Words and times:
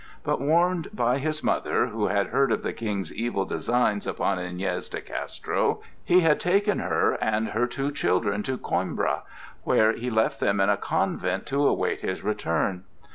But 0.23 0.41
warned 0.41 0.87
by 0.95 1.19
his 1.19 1.43
mother, 1.43 1.85
who 1.85 2.07
had 2.07 2.25
heard 2.29 2.51
of 2.51 2.63
the 2.63 2.73
King's 2.73 3.13
evil 3.13 3.45
designs 3.45 4.07
upon 4.07 4.39
Iñez 4.39 4.89
de 4.89 4.99
Castro, 4.99 5.81
he 6.03 6.21
had 6.21 6.39
taken 6.39 6.79
her 6.79 7.19
and 7.23 7.49
her 7.49 7.67
two 7.67 7.91
children 7.91 8.41
to 8.41 8.57
Coimbra, 8.57 9.21
where 9.63 9.93
he 9.93 10.09
left 10.09 10.39
them 10.39 10.59
in 10.59 10.71
a 10.71 10.75
convent 10.77 11.45
to 11.45 11.67
await 11.67 12.01
his 12.01 12.23
return. 12.23 12.83